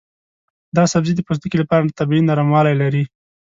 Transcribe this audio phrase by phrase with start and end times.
[0.75, 3.03] دا سبزی د پوستکي لپاره طبیعي نرموالی لري.